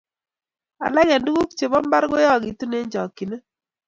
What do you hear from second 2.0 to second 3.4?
koyookitun eng chokchine.